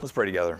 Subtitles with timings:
[0.00, 0.58] Let's pray together.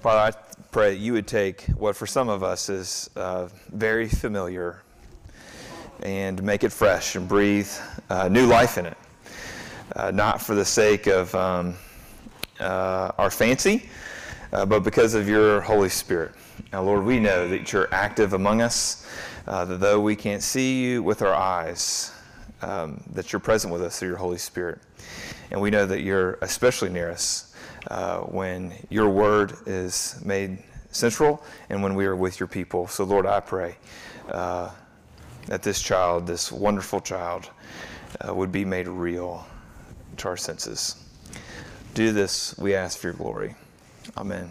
[0.00, 4.08] Father, I pray that you would take what for some of us is uh, very
[4.08, 4.82] familiar
[6.02, 7.70] and make it fresh and breathe
[8.10, 8.96] uh, new life in it.
[9.94, 11.76] Uh, not for the sake of um,
[12.58, 13.88] uh, our fancy,
[14.52, 16.32] uh, but because of your Holy Spirit.
[16.72, 19.06] Now, Lord, we know that you're active among us,
[19.46, 22.10] uh, that though we can't see you with our eyes,
[22.62, 24.80] um, that you're present with us through your Holy Spirit.
[25.50, 27.54] And we know that you're especially near us
[27.90, 30.58] uh, when your word is made
[30.90, 32.86] central and when we are with your people.
[32.86, 33.76] So, Lord, I pray
[34.30, 34.70] uh,
[35.46, 37.50] that this child, this wonderful child,
[38.26, 39.46] uh, would be made real
[40.18, 40.96] to our senses.
[41.94, 43.54] Do this, we ask for your glory.
[44.16, 44.50] Amen.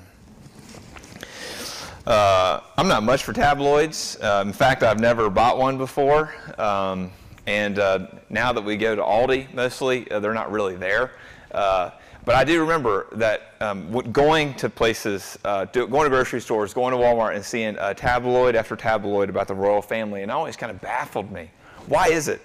[2.05, 4.17] Uh, I'm not much for tabloids.
[4.21, 6.33] Uh, in fact, I've never bought one before.
[6.59, 7.11] Um,
[7.47, 11.11] and uh, now that we go to Aldi mostly, uh, they're not really there.
[11.51, 11.91] Uh,
[12.25, 16.91] but I do remember that um, going to places, uh, going to grocery stores, going
[16.91, 20.81] to Walmart, and seeing tabloid after tabloid about the royal family, and always kind of
[20.81, 21.51] baffled me.
[21.85, 22.41] Why is it?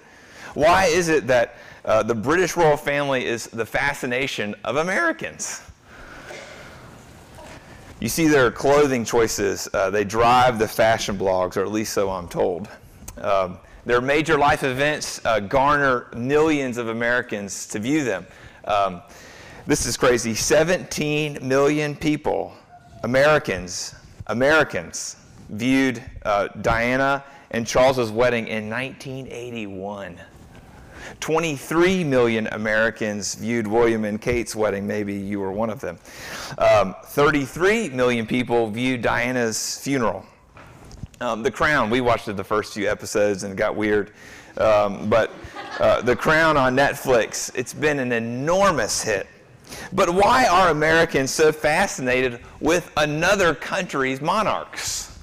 [0.53, 5.61] Why is it that uh, the British royal family is the fascination of Americans?
[7.99, 12.09] You see their clothing choices, uh, they drive the fashion blogs, or at least so
[12.09, 12.67] I'm told.
[13.17, 18.25] Um, their major life events uh, garner millions of Americans to view them.
[18.65, 19.01] Um,
[19.65, 20.33] this is crazy.
[20.33, 22.53] 17 million people,
[23.03, 23.95] Americans,
[24.27, 25.17] Americans,
[25.49, 30.19] viewed uh, Diana and Charles's wedding in 1981.
[31.19, 34.87] 23 million Americans viewed William and Kate's wedding.
[34.87, 35.97] Maybe you were one of them.
[36.57, 40.25] Um, 33 million people viewed Diana's funeral.
[41.21, 44.11] Um, the Crown, we watched it the first few episodes and it got weird.
[44.57, 45.31] Um, but
[45.79, 49.27] uh, The Crown on Netflix, it's been an enormous hit.
[49.93, 55.15] But why are Americans so fascinated with another country's monarchs?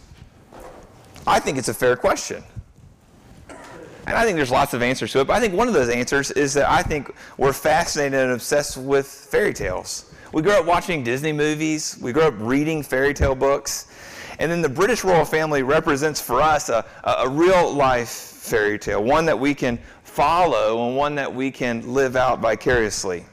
[1.27, 2.44] I think it's a fair question.
[3.48, 5.27] And I think there's lots of answers to it.
[5.27, 8.77] But I think one of those answers is that I think we're fascinated and obsessed
[8.77, 10.14] with fairy tales.
[10.33, 13.87] We grew up watching Disney movies, we grew up reading fairy tale books.
[14.38, 19.02] And then the British royal family represents for us a, a real life fairy tale,
[19.02, 23.24] one that we can follow and one that we can live out vicariously.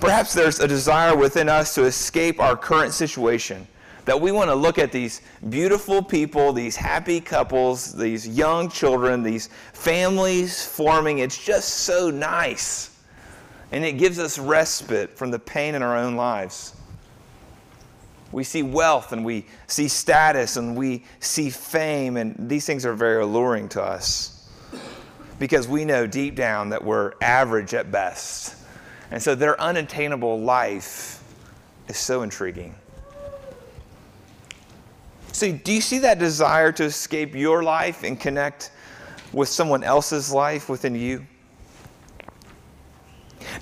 [0.00, 3.66] Perhaps there's a desire within us to escape our current situation.
[4.04, 9.22] That we want to look at these beautiful people, these happy couples, these young children,
[9.22, 11.18] these families forming.
[11.18, 12.90] It's just so nice.
[13.72, 16.74] And it gives us respite from the pain in our own lives.
[18.32, 22.94] We see wealth and we see status and we see fame, and these things are
[22.94, 24.48] very alluring to us
[25.38, 28.56] because we know deep down that we're average at best.
[29.10, 31.22] And so their unattainable life
[31.88, 32.74] is so intriguing.
[35.32, 38.70] So, do you see that desire to escape your life and connect
[39.32, 41.26] with someone else's life within you?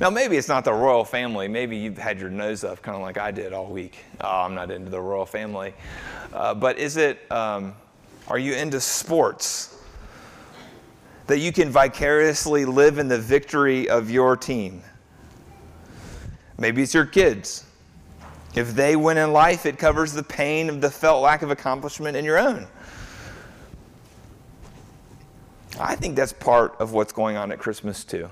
[0.01, 1.47] Now, maybe it's not the royal family.
[1.47, 4.05] Maybe you've had your nose up, kind of like I did all week.
[4.21, 5.73] Oh, I'm not into the royal family.
[6.33, 7.75] Uh, but is it, um,
[8.27, 9.79] are you into sports?
[11.27, 14.83] That you can vicariously live in the victory of your team?
[16.59, 17.65] Maybe it's your kids.
[18.55, 22.17] If they win in life, it covers the pain of the felt lack of accomplishment
[22.17, 22.67] in your own.
[25.81, 28.29] I think that's part of what's going on at Christmas, too.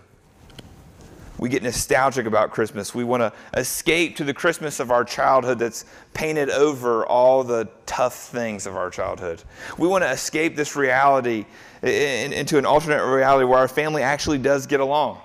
[1.43, 2.95] We get nostalgic about Christmas.
[2.95, 7.69] We want to escape to the Christmas of our childhood that's painted over all the
[7.85, 9.43] tough things of our childhood.
[9.77, 11.45] We want to escape this reality
[11.83, 15.21] into an alternate reality where our family actually does get along.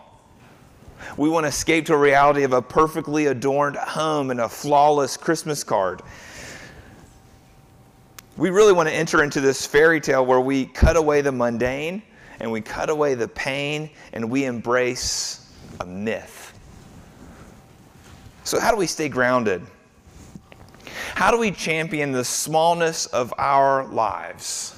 [1.18, 5.18] We want to escape to a reality of a perfectly adorned home and a flawless
[5.18, 6.02] Christmas card.
[8.38, 12.02] We really want to enter into this fairy tale where we cut away the mundane
[12.40, 15.44] and we cut away the pain and we embrace
[15.80, 16.54] a myth.
[18.44, 19.62] So, how do we stay grounded?
[21.16, 24.76] How do we champion the smallness of our lives?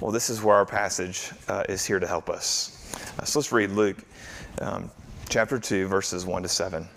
[0.00, 2.92] Well, this is where our passage uh, is here to help us.
[3.18, 3.96] Uh, so let's read Luke
[4.60, 4.90] um,
[5.28, 6.88] chapter 2, verses 1 to 7.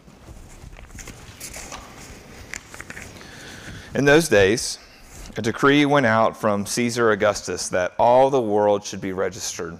[3.94, 4.80] In those days,
[5.38, 9.80] a decree went out from Caesar Augustus that all the world should be registered.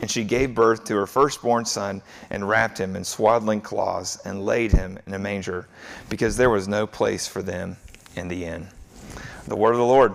[0.00, 4.44] And she gave birth to her firstborn son and wrapped him in swaddling cloths and
[4.44, 5.68] laid him in a manger
[6.08, 7.76] because there was no place for them
[8.14, 8.68] in the inn.
[9.46, 10.14] The word of the Lord.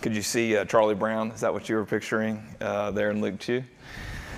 [0.00, 1.32] Could you see uh, Charlie Brown?
[1.32, 3.62] Is that what you were picturing uh, there in Luke 2?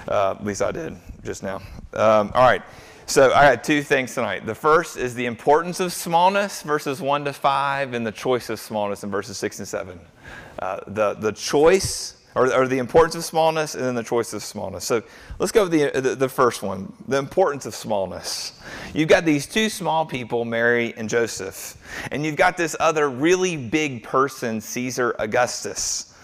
[0.08, 1.56] Uh, at least I did just now.
[1.92, 2.62] Um, all right.
[3.06, 4.46] So I got two things tonight.
[4.46, 8.60] The first is the importance of smallness, verses 1 to 5, and the choice of
[8.60, 10.00] smallness in verses 6 and 7.
[10.60, 14.42] Uh, the, the choice or, or, the importance of smallness and then the choice of
[14.42, 14.84] smallness.
[14.84, 15.02] So
[15.38, 18.60] let's go with the, the, the, first one the importance of smallness.
[18.94, 21.76] You've got these two small people, Mary and Joseph,
[22.12, 26.14] and you've got this other really big person, Caesar Augustus.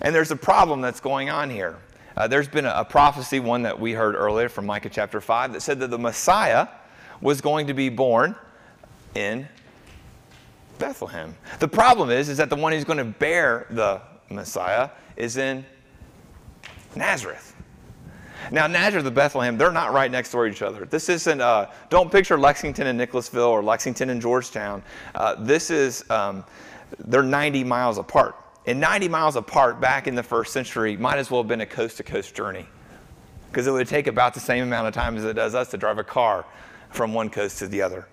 [0.00, 1.76] And there's a problem that's going on here.
[2.16, 5.52] Uh, there's been a, a prophecy, one that we heard earlier from Micah chapter 5,
[5.52, 6.68] that said that the Messiah
[7.20, 8.34] was going to be born
[9.14, 9.46] in
[10.78, 11.36] Bethlehem.
[11.58, 15.64] The problem is, is that the one who's going to bear the Messiah is in
[16.94, 17.54] Nazareth.
[18.50, 20.84] Now, Nazareth and Bethlehem, they're not right next door to each other.
[20.84, 24.82] This isn't, uh, don't picture Lexington and Nicholasville or Lexington and Georgetown.
[25.14, 26.44] Uh, this is, um,
[26.98, 28.36] they're 90 miles apart.
[28.66, 31.66] And 90 miles apart back in the first century might as well have been a
[31.66, 32.66] coast to coast journey
[33.50, 35.78] because it would take about the same amount of time as it does us to
[35.78, 36.44] drive a car
[36.90, 38.06] from one coast to the other.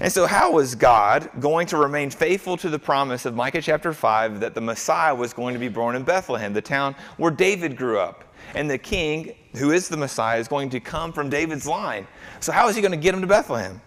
[0.00, 3.92] And so, how was God going to remain faithful to the promise of Micah chapter
[3.92, 7.76] 5 that the Messiah was going to be born in Bethlehem, the town where David
[7.76, 8.24] grew up?
[8.54, 12.06] And the king, who is the Messiah, is going to come from David's line.
[12.40, 13.80] So, how is he going to get him to Bethlehem?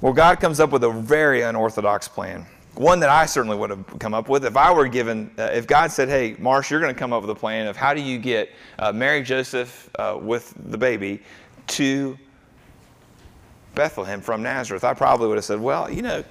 [0.00, 2.46] Well, God comes up with a very unorthodox plan.
[2.74, 5.66] One that I certainly would have come up with if I were given, uh, if
[5.66, 8.00] God said, Hey, Marsh, you're going to come up with a plan of how do
[8.00, 11.20] you get uh, Mary Joseph uh, with the baby
[11.68, 12.16] to
[13.78, 16.24] Bethlehem from Nazareth, I probably would have said, well, you know,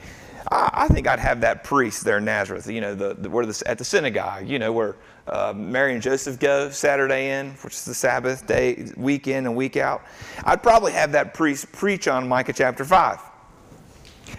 [0.51, 3.45] I, I think I'd have that priest there in Nazareth, you know, the, the, where
[3.45, 4.97] the, at the synagogue, you know, where
[5.27, 9.55] uh, Mary and Joseph go Saturday in, which is the Sabbath day, week in and
[9.55, 10.03] week out.
[10.43, 13.17] I'd probably have that priest preach on Micah chapter 5.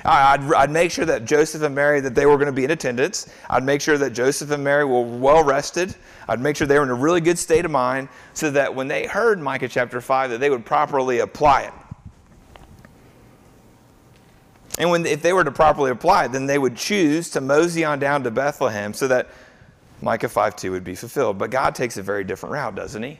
[0.04, 2.72] I'd, I'd, make sure that Joseph and Mary that they were going to be in
[2.72, 3.32] attendance.
[3.48, 5.94] I'd make sure that Joseph and Mary were well rested.
[6.28, 8.86] I'd make sure they were in a really good state of mind so that when
[8.86, 11.72] they heard Micah chapter 5 that they would properly apply it.
[14.78, 17.84] And when, if they were to properly apply it, then they would choose to mosey
[17.84, 19.28] on down to Bethlehem so that
[20.00, 21.36] Micah 5 2 would be fulfilled.
[21.36, 23.18] But God takes a very different route, doesn't he?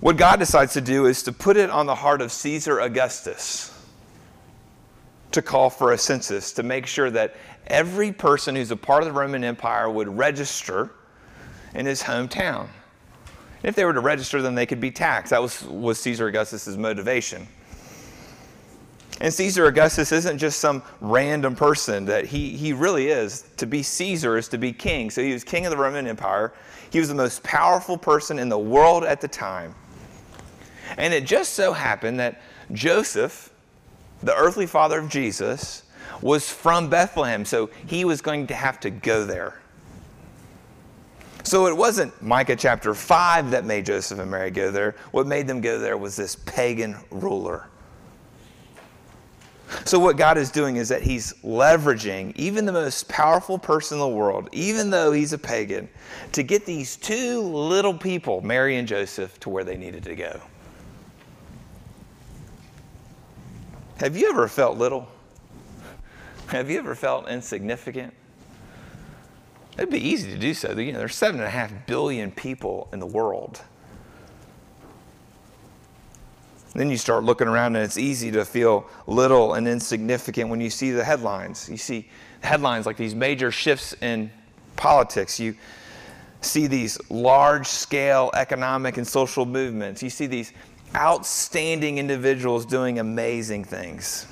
[0.00, 3.74] What God decides to do is to put it on the heart of Caesar Augustus
[5.32, 7.34] to call for a census to make sure that
[7.66, 10.90] every person who's a part of the Roman Empire would register
[11.74, 12.68] in his hometown.
[13.62, 15.30] And if they were to register, then they could be taxed.
[15.30, 17.48] That was, was Caesar Augustus' motivation.
[19.20, 23.44] And Caesar Augustus isn't just some random person that he, he really is.
[23.56, 25.10] To be Caesar is to be king.
[25.10, 26.52] So he was king of the Roman Empire.
[26.90, 29.74] He was the most powerful person in the world at the time.
[30.96, 32.40] And it just so happened that
[32.72, 33.50] Joseph,
[34.22, 35.82] the earthly father of Jesus,
[36.22, 37.44] was from Bethlehem.
[37.44, 39.60] So he was going to have to go there.
[41.42, 44.94] So it wasn't Micah chapter 5 that made Joseph and Mary go there.
[45.10, 47.68] What made them go there was this pagan ruler.
[49.84, 54.00] So, what God is doing is that He's leveraging even the most powerful person in
[54.00, 55.88] the world, even though he's a pagan,
[56.32, 60.40] to get these two little people, Mary and Joseph, to where they needed to go.
[63.98, 65.08] Have you ever felt little?
[66.48, 68.14] Have you ever felt insignificant?
[69.76, 70.72] It'd be easy to do so.
[70.72, 73.60] You know, there's seven and a half billion people in the world.
[76.78, 80.70] Then you start looking around and it's easy to feel little and insignificant when you
[80.70, 81.68] see the headlines.
[81.68, 82.08] You see
[82.40, 84.30] headlines like these major shifts in
[84.76, 85.40] politics.
[85.40, 85.56] You
[86.40, 90.04] see these large scale economic and social movements.
[90.04, 90.52] You see these
[90.94, 94.28] outstanding individuals doing amazing things.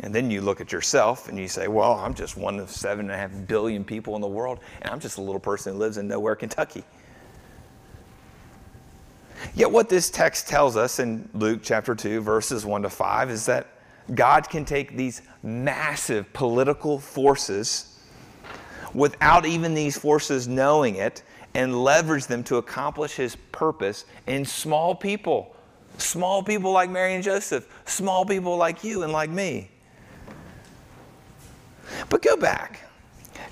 [0.00, 3.06] And then you look at yourself and you say, Well, I'm just one of seven
[3.06, 5.78] and a half billion people in the world, and I'm just a little person who
[5.78, 6.84] lives in nowhere, Kentucky.
[9.54, 13.46] Yet, what this text tells us in Luke chapter 2, verses 1 to 5, is
[13.46, 13.68] that
[14.14, 17.98] God can take these massive political forces
[18.92, 21.22] without even these forces knowing it
[21.54, 25.54] and leverage them to accomplish his purpose in small people.
[25.98, 29.70] Small people like Mary and Joseph, small people like you and like me.
[32.08, 32.80] But go back.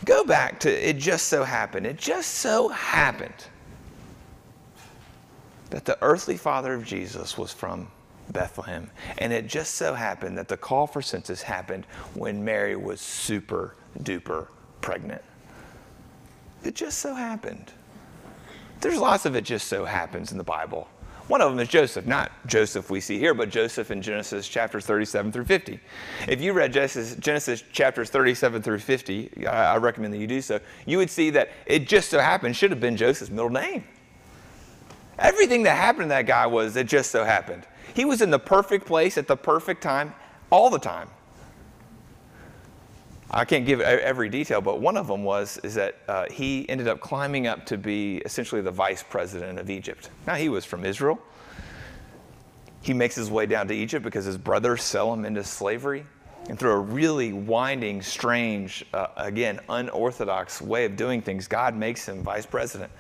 [0.05, 1.87] Go back to it just so happened.
[1.87, 3.47] It just so happened
[5.71, 7.89] that the earthly father of Jesus was from
[8.31, 8.91] Bethlehem.
[9.19, 13.75] And it just so happened that the call for census happened when Mary was super
[14.01, 14.49] duper
[14.81, 15.23] pregnant.
[16.65, 17.73] It just so happened.
[18.81, 20.89] There's lots of it just so happens in the Bible.
[21.29, 24.81] One of them is Joseph, not Joseph we see here, but Joseph in Genesis chapter
[24.81, 25.79] 37 through 50.
[26.27, 30.41] If you read Genesis, Genesis chapters 37 through 50, I, I recommend that you do
[30.41, 33.85] so, you would see that it just so happened should have been Joseph's middle name.
[35.19, 37.67] Everything that happened to that guy was it just so happened.
[37.95, 40.15] He was in the perfect place at the perfect time
[40.51, 41.11] all the time.
[43.31, 46.89] I can't give every detail, but one of them was is that uh, he ended
[46.89, 50.09] up climbing up to be essentially the vice president of Egypt.
[50.27, 51.19] Now he was from Israel.
[52.81, 56.07] He makes his way down to Egypt because his brothers sell him into slavery,
[56.49, 62.09] and through a really winding, strange, uh, again unorthodox way of doing things, God makes
[62.09, 62.91] him vice president.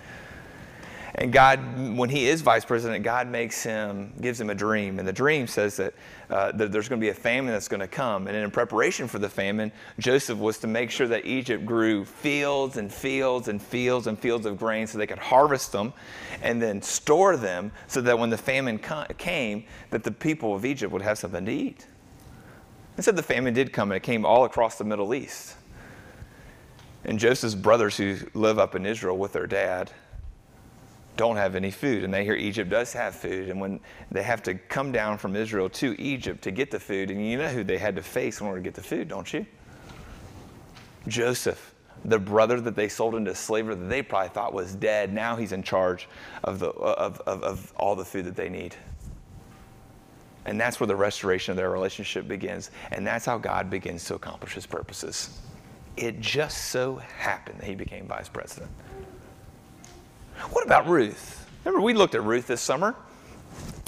[1.14, 4.98] And God, when he is vice president, God makes him, gives him a dream.
[4.98, 5.94] And the dream says that,
[6.28, 8.26] uh, that there's going to be a famine that's going to come.
[8.26, 12.76] And in preparation for the famine, Joseph was to make sure that Egypt grew fields
[12.76, 15.94] and fields and fields and fields of grain so they could harvest them
[16.42, 20.66] and then store them so that when the famine co- came, that the people of
[20.66, 21.86] Egypt would have something to eat.
[22.96, 25.54] And so the famine did come, and it came all across the Middle East.
[27.04, 29.92] And Joseph's brothers who live up in Israel with their dad,
[31.18, 32.04] don't have any food.
[32.04, 33.50] And they hear Egypt does have food.
[33.50, 37.10] And when they have to come down from Israel to Egypt to get the food,
[37.10, 39.30] and you know who they had to face in order to get the food, don't
[39.34, 39.44] you?
[41.08, 45.12] Joseph, the brother that they sold into slavery that they probably thought was dead.
[45.12, 46.08] Now he's in charge
[46.44, 48.76] of, the, of, of, of all the food that they need.
[50.46, 52.70] And that's where the restoration of their relationship begins.
[52.92, 55.40] And that's how God begins to accomplish his purposes.
[55.96, 58.70] It just so happened that he became vice president.
[60.50, 61.46] What about Ruth?
[61.64, 62.94] Remember, we looked at Ruth this summer.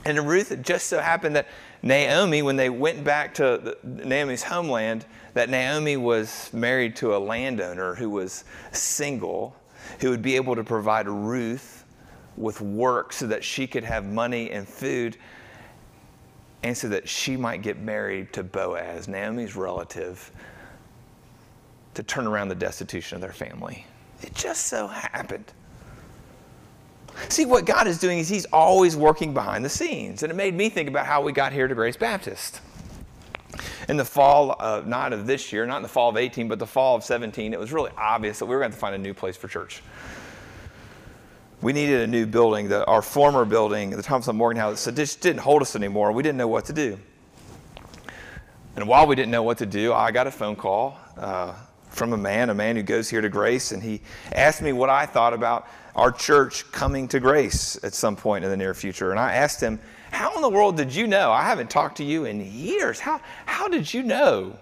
[0.04, 1.46] And in Ruth, it just so happened that
[1.82, 5.04] Naomi, when they went back to the, Naomi's homeland,
[5.34, 9.54] that Naomi was married to a landowner who was single,
[10.00, 11.84] who would be able to provide Ruth
[12.36, 15.16] with work so that she could have money and food,
[16.62, 20.30] and so that she might get married to Boaz, Naomi's relative,
[21.94, 23.86] to turn around the destitution of their family.
[24.22, 25.52] It just so happened.
[27.28, 30.22] See, what God is doing is He's always working behind the scenes.
[30.22, 32.60] And it made me think about how we got here to Grace Baptist.
[33.88, 36.58] In the fall, of, not of this year, not in the fall of 18, but
[36.58, 38.98] the fall of 17, it was really obvious that we were going to find a
[38.98, 39.82] new place for church.
[41.60, 42.68] We needed a new building.
[42.68, 46.12] The, our former building, the Thompson Morgan House, just didn't hold us anymore.
[46.12, 46.98] We didn't know what to do.
[48.76, 51.52] And while we didn't know what to do, I got a phone call uh,
[51.90, 54.00] from a man, a man who goes here to Grace, and he
[54.32, 58.50] asked me what I thought about our church coming to grace at some point in
[58.50, 59.10] the near future.
[59.10, 59.78] And I asked him,
[60.10, 61.32] How in the world did you know?
[61.32, 63.00] I haven't talked to you in years.
[63.00, 64.56] How, how did you know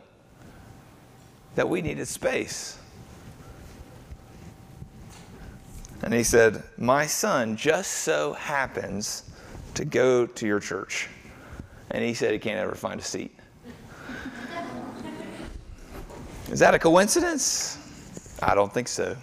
[1.55, 2.79] that we needed space?
[6.03, 9.25] And he said, My son just so happens
[9.75, 11.09] to go to your church.
[11.91, 13.35] And he said he can't ever find a seat.
[16.51, 17.77] Is that a coincidence?
[18.43, 19.17] I don't think so.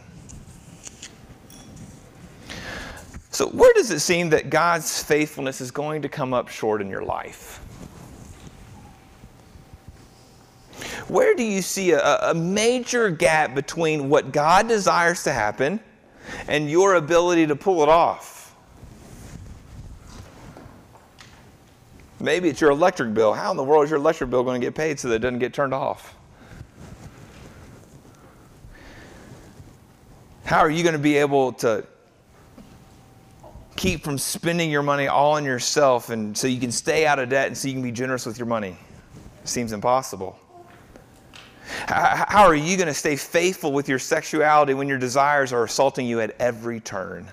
[3.36, 6.90] So, where does it seem that God's faithfulness is going to come up short in
[6.90, 7.58] your life?
[11.10, 15.82] Where do you see a, a, major gap between what God desires to happen
[16.48, 18.56] and your ability to pull it off?
[22.22, 23.34] Maybe it's your electric bill.
[23.34, 25.20] How in the world is your electric bill going to get paid so that it
[25.20, 26.16] doesn't get turned off?
[30.46, 31.86] How are you going to be able to
[33.86, 37.30] keep from spending your money all on yourself and so you can stay out of
[37.30, 38.76] debt and so you can be generous with your money?
[39.44, 40.40] Seems impossible.
[41.88, 46.08] How are you going to stay faithful with your sexuality when your desires are assaulting
[46.08, 47.28] you at every turn?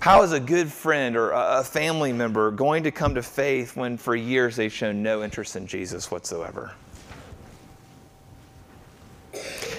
[0.00, 3.98] How is a good friend or a family member going to come to faith when
[3.98, 6.72] for years they've shown no interest in Jesus whatsoever?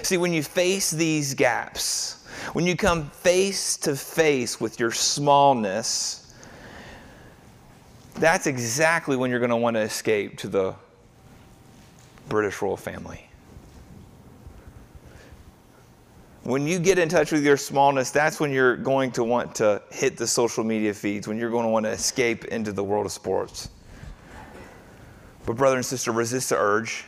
[0.03, 6.35] See, when you face these gaps, when you come face to face with your smallness,
[8.15, 10.75] that's exactly when you're going to want to escape to the
[12.29, 13.27] British royal family.
[16.43, 19.81] When you get in touch with your smallness, that's when you're going to want to
[19.91, 23.05] hit the social media feeds, when you're going to want to escape into the world
[23.05, 23.69] of sports.
[25.45, 27.05] But, brother and sister, resist the urge.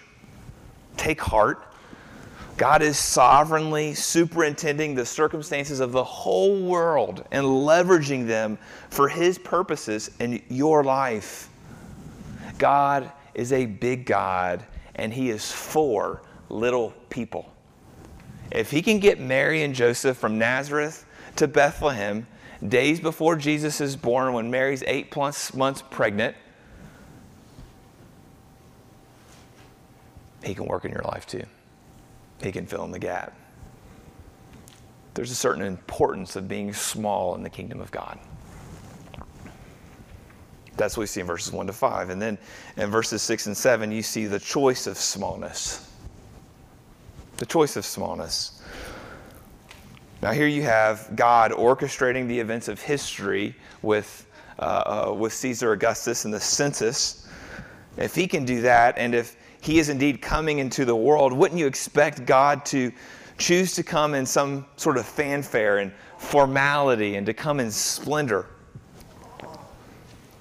[0.95, 1.74] Take heart
[2.57, 8.57] God is sovereignly superintending the circumstances of the whole world and leveraging them
[8.89, 11.49] for His purposes in your life.
[12.57, 17.51] God is a big God and He is for little people.
[18.51, 22.25] If He can get Mary and Joseph from Nazareth to Bethlehem
[22.65, 26.37] days before Jesus is born, when Mary's eight plus months pregnant,
[30.41, 31.43] He can work in your life too.
[32.41, 33.37] He can fill in the gap.
[35.13, 38.19] There's a certain importance of being small in the kingdom of God.
[40.77, 42.09] That's what we see in verses 1 to 5.
[42.09, 42.37] And then
[42.75, 45.89] in verses 6 and 7, you see the choice of smallness.
[47.37, 48.61] The choice of smallness.
[50.21, 54.25] Now, here you have God orchestrating the events of history with,
[54.59, 57.27] uh, uh, with Caesar Augustus and the census.
[57.97, 61.59] If he can do that, and if he is indeed coming into the world, wouldn't
[61.59, 62.91] you expect God to
[63.39, 68.45] choose to come in some sort of fanfare and formality and to come in splendor?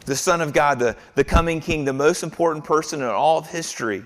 [0.05, 3.49] The Son of God, the, the coming King, the most important person in all of
[3.49, 4.05] history.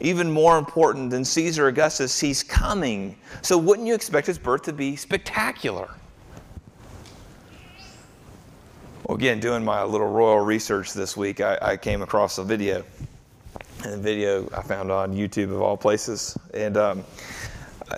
[0.00, 3.16] Even more important than Caesar Augustus, he's coming.
[3.42, 5.88] So, wouldn't you expect his birth to be spectacular?
[9.04, 12.84] Well, again, doing my little royal research this week, I, I came across a video
[13.84, 17.04] and a video I found on YouTube of all places, and um,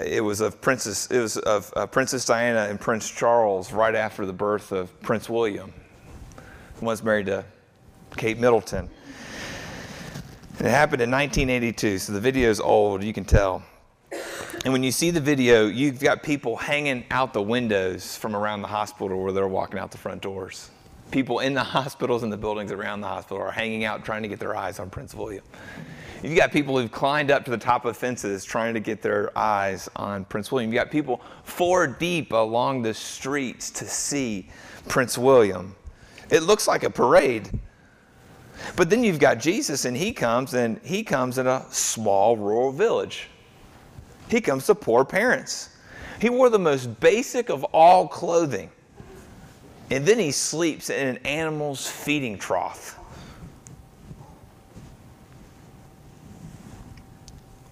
[0.05, 4.27] it was of Princess it was of uh, Princess Diana and Prince Charles right after
[4.27, 5.73] the birth of Prince William,
[6.81, 7.45] was married to
[8.17, 8.89] Kate Middleton.
[10.59, 13.63] And it happened in 1982, so the video is old, you can tell.
[14.65, 18.61] And when you see the video, you've got people hanging out the windows from around
[18.61, 20.71] the hospital where they're walking out the front doors
[21.11, 24.29] people in the hospitals and the buildings around the hospital are hanging out trying to
[24.29, 25.45] get their eyes on Prince William.
[26.23, 29.37] You've got people who've climbed up to the top of fences trying to get their
[29.37, 30.71] eyes on Prince William.
[30.71, 34.49] You've got people four deep along the streets to see
[34.87, 35.75] Prince William.
[36.29, 37.51] It looks like a parade.
[38.77, 42.71] But then you've got Jesus, and he comes, and he comes in a small rural
[42.71, 43.29] village.
[44.29, 45.71] He comes to poor parents.
[46.21, 48.71] He wore the most basic of all clothing.
[49.91, 52.97] And then he sleeps in an animal's feeding trough.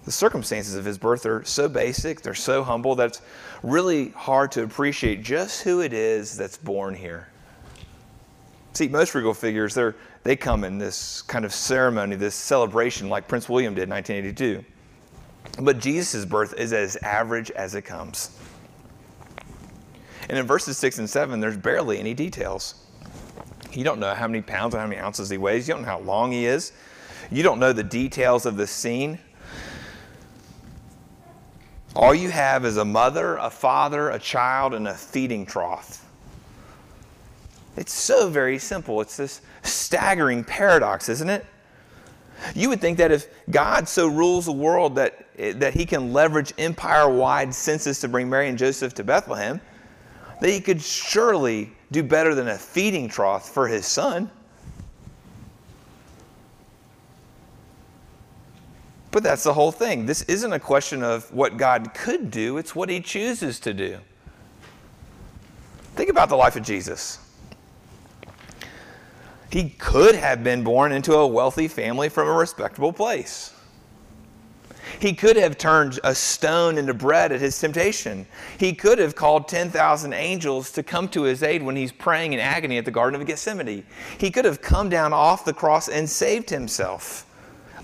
[0.03, 3.21] The circumstances of his birth are so basic, they're so humble, that it's
[3.61, 7.27] really hard to appreciate just who it is that's born here.
[8.73, 13.27] See, most regal figures, they're, they come in this kind of ceremony, this celebration, like
[13.27, 14.65] Prince William did in 1982.
[15.61, 18.31] But Jesus' birth is as average as it comes.
[20.29, 22.75] And in verses 6 and 7, there's barely any details.
[23.73, 25.67] You don't know how many pounds and how many ounces he weighs.
[25.67, 26.71] You don't know how long he is.
[27.31, 29.19] You don't know the details of the scene.
[31.95, 36.05] All you have is a mother, a father, a child, and a feeding trough.
[37.75, 39.01] It's so very simple.
[39.01, 41.45] It's this staggering paradox, isn't it?
[42.55, 46.53] You would think that if God so rules the world that, that he can leverage
[46.57, 49.59] empire wide census to bring Mary and Joseph to Bethlehem,
[50.39, 54.29] that he could surely do better than a feeding trough for his son.
[59.11, 60.05] But that's the whole thing.
[60.05, 63.97] This isn't a question of what God could do, it's what he chooses to do.
[65.95, 67.19] Think about the life of Jesus.
[69.51, 73.53] He could have been born into a wealthy family from a respectable place.
[74.99, 78.25] He could have turned a stone into bread at his temptation.
[78.57, 82.39] He could have called 10,000 angels to come to his aid when he's praying in
[82.39, 83.85] agony at the Garden of Gethsemane.
[84.17, 87.25] He could have come down off the cross and saved himself.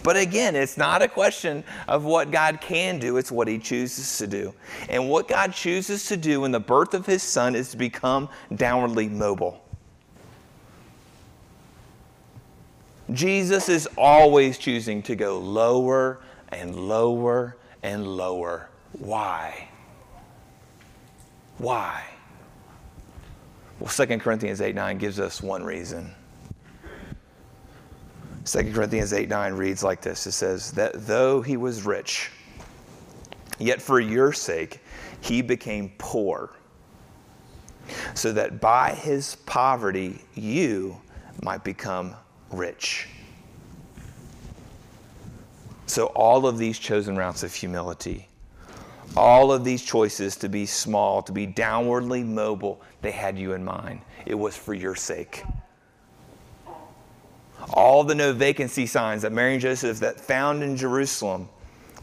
[0.05, 4.19] But again, it's not a question of what God can do, it's what He chooses
[4.19, 4.53] to do.
[4.87, 8.29] And what God chooses to do in the birth of His Son is to become
[8.53, 9.65] downwardly mobile.
[13.11, 18.69] Jesus is always choosing to go lower and lower and lower.
[18.93, 19.69] Why?
[21.57, 22.03] Why?
[23.79, 26.13] Well, 2 Corinthians 8 9 gives us one reason.
[28.45, 32.31] 2 Corinthians 8 9 reads like this It says, That though he was rich,
[33.59, 34.81] yet for your sake
[35.21, 36.51] he became poor,
[38.13, 40.99] so that by his poverty you
[41.41, 42.15] might become
[42.51, 43.07] rich.
[45.87, 48.27] So, all of these chosen routes of humility,
[49.15, 53.63] all of these choices to be small, to be downwardly mobile, they had you in
[53.63, 54.01] mind.
[54.25, 55.43] It was for your sake.
[57.71, 61.49] All the no vacancy signs that Mary and Joseph that found in Jerusalem,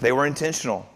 [0.00, 0.88] they were intentional.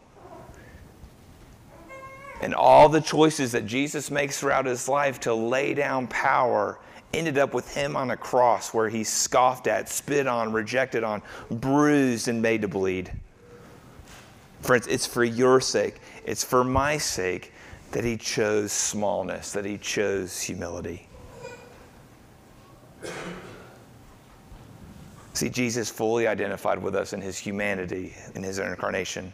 [2.40, 6.78] And all the choices that Jesus makes throughout his life to lay down power
[7.14, 11.22] ended up with him on a cross where he's scoffed at, spit on, rejected on,
[11.50, 13.10] bruised, and made to bleed.
[14.60, 17.52] Friends, it's for your sake, it's for my sake
[17.92, 21.08] that he chose smallness, that he chose humility.
[25.34, 29.32] See, Jesus fully identified with us in his humanity, in his incarnation.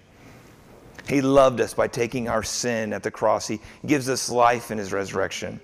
[1.08, 3.48] He loved us by taking our sin at the cross.
[3.48, 5.60] He gives us life in his resurrection.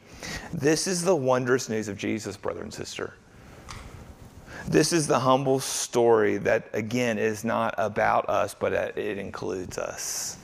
[0.52, 3.14] This is the wondrous news of Jesus, brother and sister.
[4.66, 10.36] This is the humble story that, again, is not about us, but it includes us.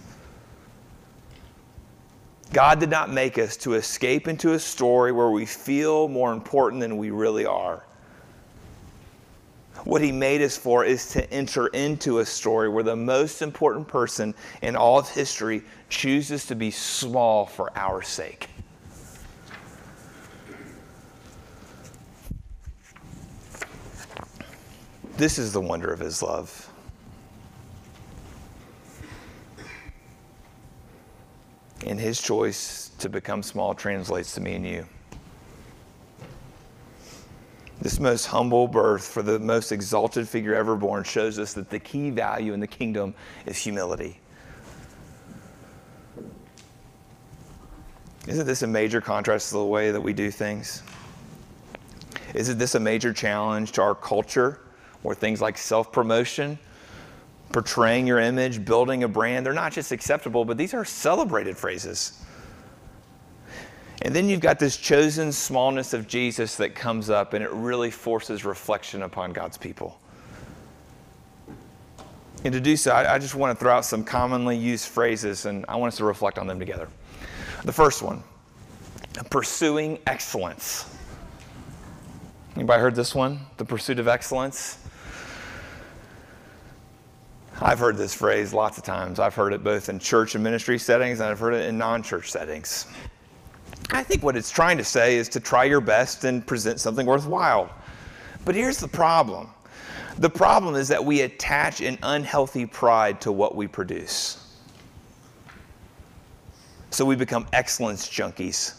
[2.52, 6.80] God did not make us to escape into a story where we feel more important
[6.80, 7.85] than we really are.
[9.85, 13.87] What He made us for is to enter into a story where the most important
[13.87, 18.49] person in all of history chooses to be small for our sake.
[25.16, 26.70] This is the wonder of his love.
[31.87, 34.87] And his choice to become small translates to me and you.
[37.85, 41.79] This most humble birth for the most exalted figure ever born shows us that the
[41.79, 43.12] key value in the kingdom
[43.44, 44.18] is humility.
[48.27, 50.83] Isn't this a major contrast to the way that we do things?
[52.33, 54.61] Isn't this a major challenge to our culture
[55.03, 56.59] where things like self promotion,
[57.53, 59.44] portraying your image, building a brand.
[59.44, 62.24] They're not just acceptable, but these are celebrated phrases.
[64.02, 67.90] And then you've got this chosen smallness of Jesus that comes up, and it really
[67.90, 69.98] forces reflection upon God's people.
[72.44, 75.46] And to do so, I, I just want to throw out some commonly used phrases,
[75.46, 76.88] and I want us to reflect on them together.
[77.64, 78.22] The first one
[79.30, 80.92] pursuing excellence.
[82.57, 83.40] Anybody heard this one?
[83.57, 84.78] The pursuit of excellence?
[87.61, 89.20] I've heard this phrase lots of times.
[89.20, 92.02] I've heard it both in church and ministry settings, and I've heard it in non
[92.02, 92.87] church settings.
[93.90, 97.07] I think what it's trying to say is to try your best and present something
[97.07, 97.70] worthwhile.
[98.44, 99.51] But here's the problem
[100.18, 104.40] the problem is that we attach an unhealthy pride to what we produce.
[106.90, 108.75] So we become excellence junkies.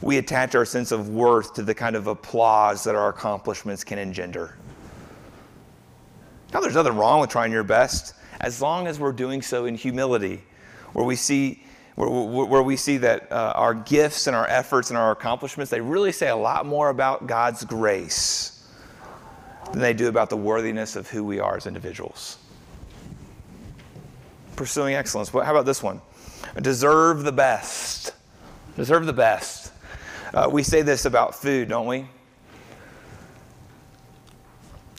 [0.00, 4.00] We attach our sense of worth to the kind of applause that our accomplishments can
[4.00, 4.56] engender.
[6.52, 9.76] Now, there's nothing wrong with trying your best as long as we're doing so in
[9.76, 10.42] humility,
[10.92, 14.98] where we see, where, where we see that uh, our gifts and our efforts and
[14.98, 18.66] our accomplishments, they really say a lot more about God's grace
[19.72, 22.38] than they do about the worthiness of who we are as individuals.
[24.56, 25.28] Pursuing excellence.
[25.28, 26.00] How about this one?
[26.60, 28.14] Deserve the best.
[28.76, 29.72] Deserve the best.
[30.32, 32.06] Uh, we say this about food, don't we?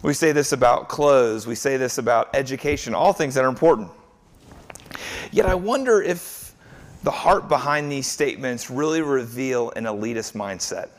[0.03, 3.89] We say this about clothes, we say this about education, all things that are important.
[5.31, 6.42] Yet I wonder if
[7.03, 10.89] the heart behind these statements really reveal an elitist mindset.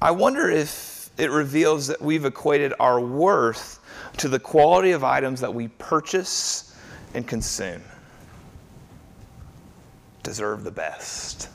[0.00, 3.80] I wonder if it reveals that we've equated our worth
[4.18, 6.76] to the quality of items that we purchase
[7.14, 7.82] and consume.
[10.22, 11.48] Deserve the best.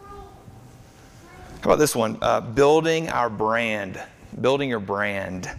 [0.00, 2.16] How about this one?
[2.22, 4.00] Uh, building our brand.
[4.40, 5.50] Building your brand.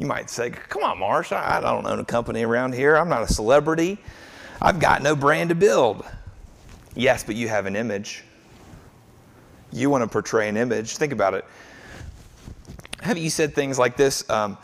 [0.00, 2.96] You might say, come on, Marsh, I, don't own a company around here.
[2.96, 3.98] I'm not a celebrity.
[4.58, 6.06] I've got no brand to build.
[6.94, 8.24] Yes, but you have an image.
[9.70, 10.96] You want to portray an image.
[10.96, 11.44] Think about it.
[13.02, 14.56] Have you said things like this um,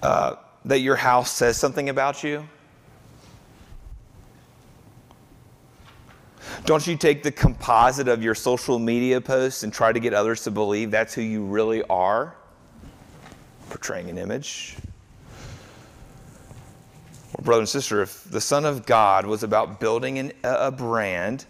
[0.00, 0.36] uh,
[0.66, 2.48] that your house says something about you?
[6.66, 10.44] Don't you take the composite of your social media posts and try to get others
[10.44, 12.37] to believe that's who you really are?
[13.70, 14.76] Portraying an image.
[17.36, 21.44] Well, brother and sister, if the Son of God was about building an, a brand,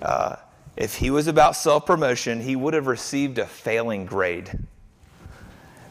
[0.00, 0.36] uh,
[0.76, 4.50] if he was about self promotion, he would have received a failing grade.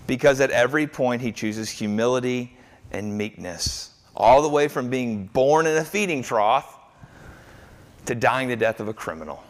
[0.08, 2.58] Because at every point he chooses humility
[2.92, 6.78] and meekness, all the way from being born in a feeding trough
[8.08, 9.44] to dying the death of a criminal.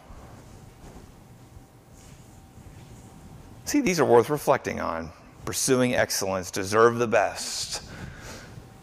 [3.64, 5.10] See, these are worth reflecting on.
[5.44, 7.82] Pursuing excellence, deserve the best,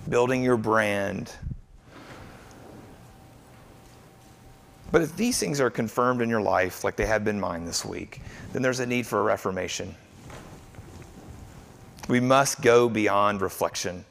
[0.09, 1.31] building your brand.
[4.91, 7.85] But if these things are confirmed in your life, like they have been mine this
[7.85, 8.21] week,
[8.53, 9.95] then there's a need for a reformation.
[12.07, 14.05] We must go beyond reflection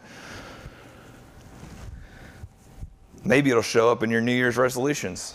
[3.27, 5.35] Maybe it'll show up in your New Year's resolutions.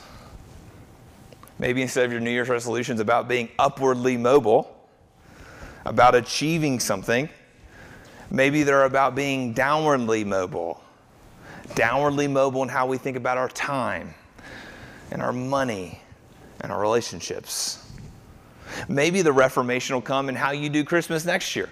[1.60, 4.81] Maybe instead of your New Year's resolutions about being upwardly mobile,
[5.86, 7.30] about achieving something,
[8.30, 10.82] maybe they're about being downwardly mobile.
[11.70, 14.13] Downwardly mobile in how we think about our time
[15.12, 16.02] and our money
[16.62, 17.86] and our relationships.
[18.88, 21.70] Maybe the Reformation will come in how you do Christmas next year.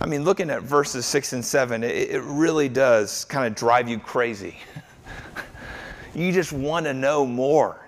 [0.00, 3.88] I mean, looking at verses six and seven, it, it really does kind of drive
[3.88, 4.56] you crazy.
[6.14, 7.83] you just want to know more.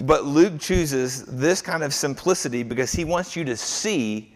[0.00, 4.34] But Luke chooses this kind of simplicity because he wants you to see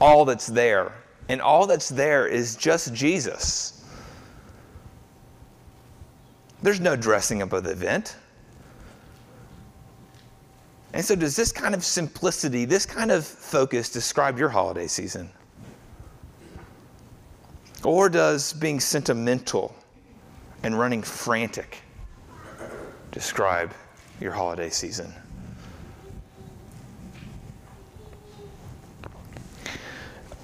[0.00, 0.92] all that's there.
[1.28, 3.84] And all that's there is just Jesus.
[6.62, 8.16] There's no dressing up of the event.
[10.92, 15.30] And so, does this kind of simplicity, this kind of focus describe your holiday season?
[17.84, 19.76] Or does being sentimental
[20.62, 21.78] and running frantic
[23.12, 23.72] describe
[24.20, 25.12] your holiday season?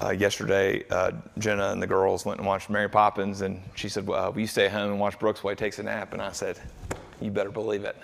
[0.02, 4.06] Uh, yesterday, uh, Jenna and the girls went and watched Mary Poppins, and she said,
[4.06, 6.12] well, Will you stay home and watch Brooks while he takes a nap?
[6.12, 6.58] And I said,
[7.20, 7.96] You better believe it.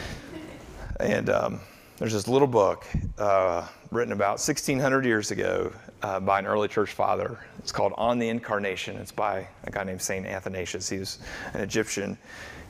[1.00, 1.60] and um,
[1.96, 2.86] there's this little book
[3.18, 5.72] uh, written about 1600 years ago
[6.02, 7.38] uh, by an early church father.
[7.58, 8.96] It's called On the Incarnation.
[8.96, 10.88] It's by a guy named Saint Athanasius.
[10.88, 11.18] He was
[11.54, 12.18] an Egyptian.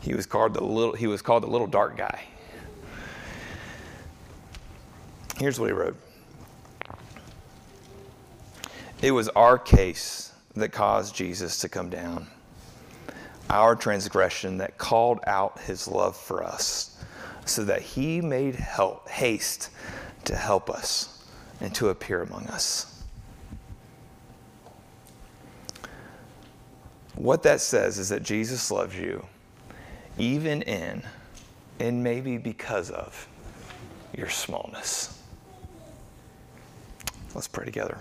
[0.05, 0.93] He was called the little.
[0.93, 2.25] He was called the little dark guy.
[5.39, 5.97] Here's what he wrote.
[9.01, 12.27] It was our case that caused Jesus to come down,
[13.49, 17.03] our transgression that called out his love for us
[17.47, 19.71] so that he made help, haste
[20.27, 21.25] to help us
[21.61, 23.03] and to appear among us.
[27.15, 29.27] What that says is that Jesus loves you
[30.19, 31.03] even in
[31.81, 33.29] and maybe because of
[34.17, 35.21] your smallness.
[37.35, 37.99] Let's pray together.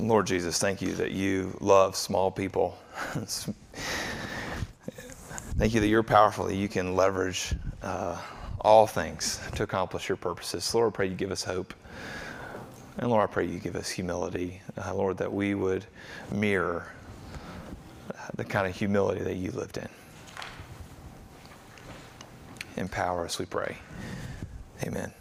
[0.00, 2.76] Lord Jesus, thank you that you love small people.
[5.56, 8.20] thank you that you're powerful, that you can leverage uh,
[8.62, 10.74] all things to accomplish your purposes.
[10.74, 11.74] Lord, I pray you give us hope.
[12.98, 14.62] And Lord, I pray you give us humility.
[14.76, 15.84] Uh, Lord, that we would
[16.30, 16.92] mirror
[18.36, 19.88] the kind of humility that you lived in.
[22.76, 23.76] Empower us, we pray.
[24.82, 25.12] Amen.